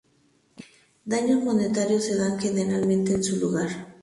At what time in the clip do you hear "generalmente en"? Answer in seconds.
2.39-3.23